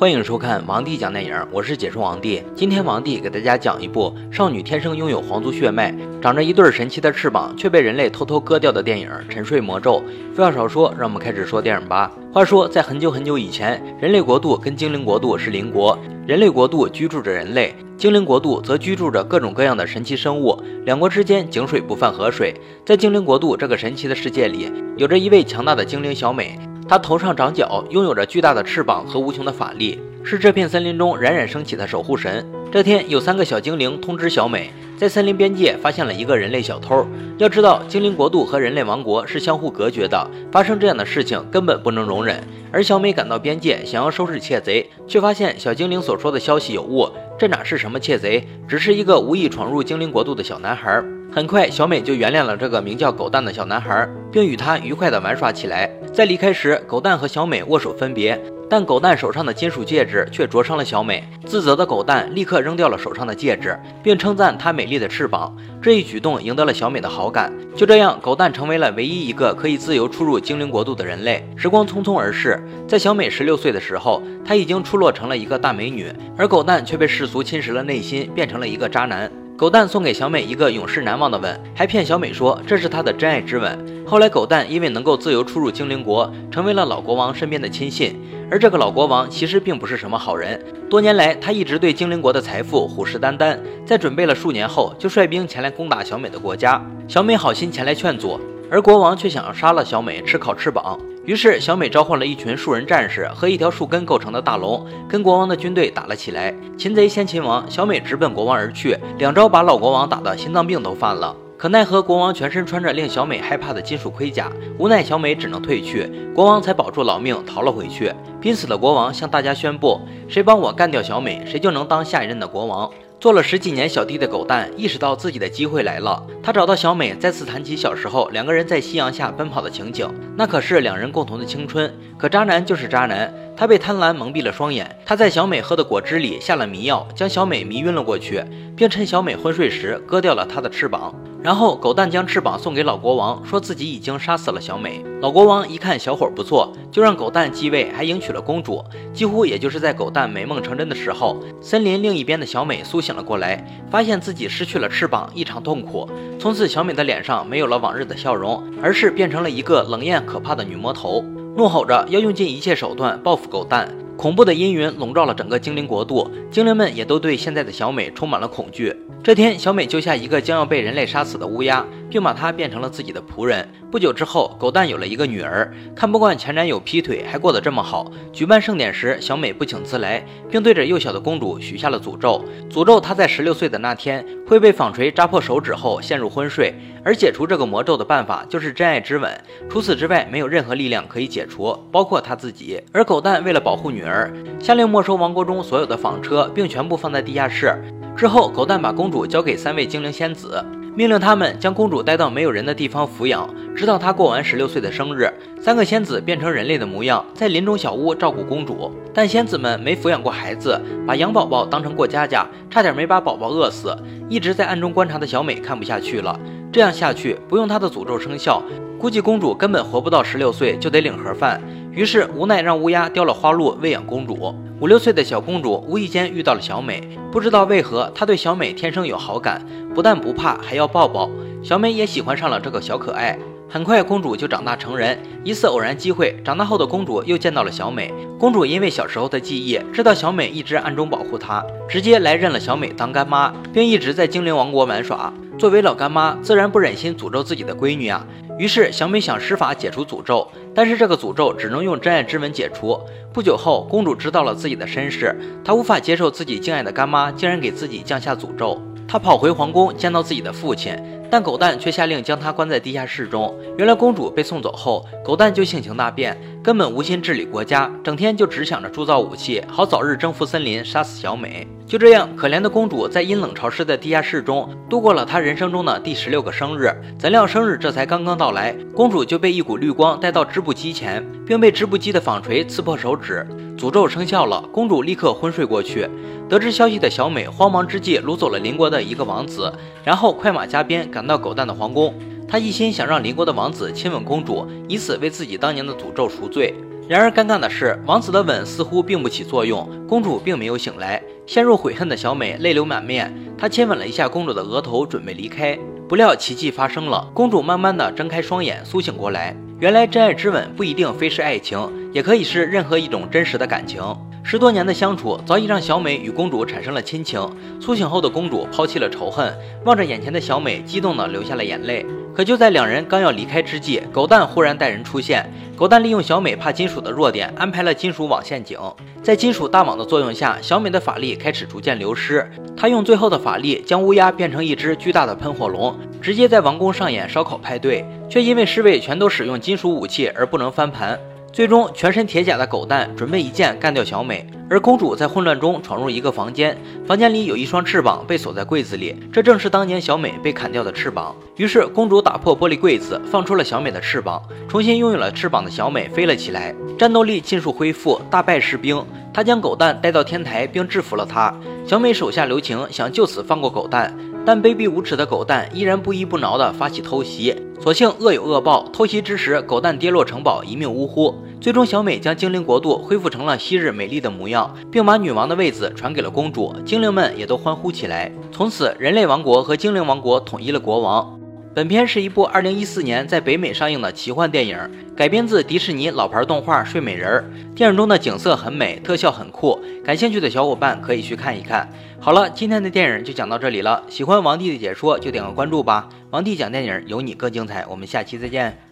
[0.00, 2.42] 欢迎收看王帝讲电影，我是解说王帝。
[2.56, 10.02] 今天王帝给大家讲一部少女天生拥有皇族血脉，长着一对神奇的翅膀，却被人类偷偷割掉的电影《沉睡魔咒》。
[10.34, 12.10] 废话少说，让我们开始说电影吧。
[12.32, 20.58] 话说，在很久很久以前，人类国度跟精灵国度是邻国，人类国度居住着人类，精灵国度则居住着各种各样的神奇生物。
[20.86, 22.58] 两国之间井水不犯河水。
[22.86, 26.58] 在精灵国度这个神奇的世界里，有着一位强大的精灵小美。
[26.90, 32.44] 它头上长角，拥有着巨大的翅膀和无穷的法力，是这片森林中冉冉升起的守护神。
[32.72, 37.04] 这天，有三个小精灵通知小美，在森林边界发现了一个人类小偷。
[37.36, 42.40] 要知道，精灵国度和人类王国是相互隔绝的，发生这样的事情根本不能容忍。
[42.70, 51.02] 而小美赶到边界，想要收拾窃贼，却发现小精灵所说的消息有误，这哪是什么窃贼，只是一个无意闯入精灵国度的小男孩。
[51.32, 55.90] 很快，小美就原谅了这个名叫狗蛋的小男孩，并与他愉快地玩耍起来。
[56.12, 61.24] 在离开时，狗蛋和小美握手分别，但狗蛋手上的金属戒指却灼伤了小美。
[61.44, 65.52] 自责的狗蛋立刻扔掉了手上的戒指，并称赞她美丽的翅膀。
[65.82, 67.52] 这一举动赢得了小美的好感。
[67.74, 71.44] 就这样，狗蛋成为了唯一一个可以自由出入精灵国度的人类。
[71.56, 76.06] 时光匆匆而逝，在小美十六岁的时候，她已经出落成了一个大美女，
[76.38, 79.28] 而狗蛋却被世俗侵蚀了内心，变成了一个渣男。
[79.56, 83.78] 狗蛋送给小美一个永世难忘的吻，还骗小美说这是他的真爱之吻。
[84.06, 88.18] 后来，狗蛋因为能够自由出入精灵国，成为了老国王身边的亲信。
[88.50, 93.56] 而这个老国王其实并不是什么好人，多年来他一直对精灵国的财富虎视眈眈，
[93.86, 96.84] 在准备了数年后，就率兵前来攻打小美的国家。
[97.06, 100.98] 小美好心前来劝阻，而国王却想要杀了小美吃烤翅膀。
[101.24, 106.52] 于是，小美召唤了一群树人战士和一条树根构成的大龙，跟国王的军队打了起来。
[106.76, 111.36] 擒贼先擒王，小美直奔国王而去，两招把老国王打得心脏病都犯了。
[111.60, 118.10] 可奈何国王全身穿着令小美害怕的金属盔甲，无奈小美只能退去，国王才保住老命逃了回去。
[118.40, 122.90] 濒死的国王向大家宣布：谁帮我干掉小美，谁就能当下一任的国王。
[123.20, 131.94] 做了十几年小弟的狗蛋意识到自己的机会来了，他找到小美，再次谈起小时候两个人在夕阳下奔跑的情景，那可是两人共同的青春。
[132.16, 138.42] 可渣男就是渣男，他被贪婪蒙蔽了双眼，他在小美喝的果汁里下了迷药，将小美迷晕了过去，
[138.74, 141.14] 并趁小美昏睡时割掉了她的翅膀。
[141.42, 145.02] 然后狗蛋将翅膀送给老国王，说自己已经杀死了小美。
[145.22, 148.84] 老国王一看小伙不错，就让狗蛋继位，还迎娶了公主。
[149.14, 156.06] 几乎也就是在狗蛋美梦成真的时候，森林另一边的小美苏醒了过来，发现自己失去了翅膀，异常痛苦。
[156.38, 161.24] 从此，小美的脸上没有了往日的笑容，而是变成了一个冷艳可怕的女魔头，
[161.56, 163.88] 怒吼着要用尽一切手段报复狗蛋。
[164.20, 168.94] 恐怖的阴云笼罩了整个精灵国度，精灵们也都对现在的小美充满了恐惧。
[169.24, 173.66] 这天，小美救下一个将要被人类杀死的乌鸦，并把她变成了自己的仆人。
[173.90, 178.10] 不久之后，狗蛋有了一个女儿，看不惯前男友劈腿还过得这么好。
[178.32, 186.74] 举办盛典时，小美不请自来，并对着幼小的公主许下了诅咒，诅咒她在十六岁的那天会被纺锤扎破手指后陷入昏睡。
[187.02, 189.32] 而解除这个魔咒的办法就是真爱之吻，
[189.70, 192.78] 除此之外没有任何力量可以解除，包括他自己。
[192.92, 197.74] 而狗蛋为了保护女儿，下令没收王国中所有的纺车，并全部放在地下室。
[198.14, 200.62] 之后，狗蛋把公主交给三位精灵仙子，
[200.96, 205.32] 命令他们将公主带到没有人的地方抚养，直到她过完十六岁的生日。
[205.60, 208.90] 三个仙子变成人类的模样，在林中小屋照顾公主。
[209.14, 213.96] 但仙子们没抚养过孩子，把养宝宝当成过家家，差点没把宝宝饿死。
[214.28, 216.38] 一直在暗中观察的小美看不下去了，
[216.72, 218.62] 这样下去不用她的诅咒生效，
[218.98, 221.60] 估计公主根本活不到十六岁就得领盒饭。
[221.92, 224.54] 于是无奈让乌鸦叼了花露喂养公主。
[224.80, 229.64] 五六岁的小公主无意间遇到了小美，不知道为何她对小美天生有好感，
[229.94, 231.28] 不但不怕，还要抱抱。
[231.62, 233.38] 小美也喜欢上了这个小可爱。
[233.68, 235.16] 很快公主就长大成人。
[235.44, 238.12] 一次偶然机会，长大后的公主又见到了小美。
[238.38, 245.32] 公主因为小时候的记忆，知道小美一直暗中保护她，直接来认了小美当干妈，并一直在精灵王国玩耍。
[245.56, 248.26] 作为老干妈，自然不忍心诅咒自己的闺女啊。
[248.60, 253.00] 于是，小美想施法解除诅咒，但是这个诅咒只能用真爱之吻解除。
[253.32, 255.34] 不久后，公主知道了自己的身世，
[255.64, 258.78] 她无法接受自己敬爱的干妈竟然给自己降下诅咒。
[259.10, 260.96] 他跑回皇宫见到自己的父亲，
[261.28, 263.52] 但狗蛋却下令将他关在地下室中。
[263.76, 271.66] 原来，公主被送走后，狗蛋就性情大变，根本无心治理国家，整天就只想着铸造武器，好早日征服森林，杀死小美。
[271.88, 276.94] 就这样，可怜的公主在阴冷潮湿的地下室中度过了她人生中的第十六个生日。
[277.18, 283.44] 怎料生日这才刚刚到来，公主就被一股绿光带到织布机前，并被织布机的纺锤刺破手指。
[283.76, 286.08] 诅咒生效了，公主立刻昏睡过去。
[286.50, 292.12] 得知消息的小美慌忙之际掳走了邻国的一个王子，然后快马加鞭赶到狗蛋的皇宫。
[292.48, 296.74] 她一心想让邻国的王子亲吻公主，以此为自己当年的诅咒赎罪。
[297.08, 301.22] 然而尴尬的是，王子的吻似乎并不起作用，公主并没有醒来。
[301.46, 305.78] 陷入悔恨的小美泪流满面，她亲吻了一下公主的额头，准备离开。
[306.08, 309.54] 不料奇迹发生了，公主慢慢的睁开双眼，苏醒过来。
[309.78, 311.78] 原来真爱之吻不一定非是爱情，
[312.12, 314.02] 也可以是任何一种真实的感情。
[314.42, 317.40] 十多年的相处早已让小美与公主产生了亲情。
[317.80, 322.04] 苏醒后的公主抛弃了仇恨，望着眼前的小美，激动的流下了眼泪。
[322.34, 325.48] 可就在两人刚要离开之际，狗蛋忽然带人出现。
[325.76, 328.78] 狗蛋利用小美怕金属的弱点，安排了金属网陷阱。
[329.22, 332.50] 在金属大网的作用下，小美的法力开始逐渐流失。
[332.76, 341.18] 她用最后的法力将乌鸦变成一只巨大的喷火龙，直接在王宫上演烧烤派对，却因为侍卫全都使用金属武器而不能翻盘。
[341.52, 351.34] 最终，全身铁甲的狗蛋准备一剑干掉小美，而公主在混乱中闯入一个房间，房间里有一双翅膀被锁在柜子里，这正是当年小美被砍掉的翅膀。
[351.56, 359.04] 于是，公主打破玻璃柜子，放出了小美的翅膀，重新拥有了翅膀的小美飞了起来，战斗力尽数恢复，大败士兵。
[359.34, 361.52] 她将狗蛋带到天台，并制服了他。
[361.84, 367.54] 小美手下留情，想就此放过狗蛋，但卑鄙无耻的狗蛋依然不依不挠地发起偷袭。
[367.80, 371.34] 所幸恶有恶报，偷袭之时，狗蛋跌落城堡，一命呜呼。
[371.60, 376.74] 最终，小美将精灵国度恢复成了昔日美丽的模样，并把女王的位子传给了公主。
[376.84, 378.30] 精灵们也都欢呼起来。
[378.52, 381.39] 从此，人类王国和精灵王国统一了国王。
[381.72, 384.76] 本片是一部2014年在北美上映的奇幻电影，
[385.16, 387.44] 改编自迪士尼老牌动画《睡美人》。
[387.76, 391.88] 电影中的景色很美，特效很酷，感兴趣的小伙伴可以去看一看。
[392.18, 394.02] 好了，今天的电影就讲到这里了。
[394.08, 396.08] 喜欢王弟的解说就点个关注吧。
[396.30, 397.86] 王弟讲电影，有你更精彩。
[397.88, 398.89] 我们下期再见。